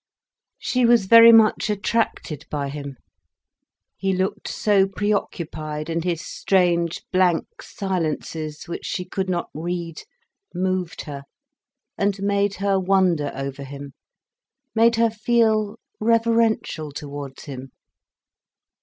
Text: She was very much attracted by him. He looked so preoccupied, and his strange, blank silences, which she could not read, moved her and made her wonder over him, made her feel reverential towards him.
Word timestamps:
She 0.57 0.83
was 0.83 1.05
very 1.05 1.31
much 1.31 1.69
attracted 1.69 2.47
by 2.49 2.69
him. 2.69 2.95
He 3.97 4.13
looked 4.13 4.47
so 4.47 4.87
preoccupied, 4.87 5.91
and 5.91 6.03
his 6.03 6.25
strange, 6.25 7.03
blank 7.11 7.61
silences, 7.61 8.63
which 8.67 8.83
she 8.83 9.05
could 9.05 9.29
not 9.29 9.51
read, 9.53 10.01
moved 10.55 11.01
her 11.01 11.25
and 11.99 12.19
made 12.23 12.55
her 12.55 12.79
wonder 12.79 13.31
over 13.35 13.63
him, 13.63 13.93
made 14.73 14.95
her 14.95 15.11
feel 15.11 15.77
reverential 15.99 16.91
towards 16.91 17.45
him. 17.45 17.69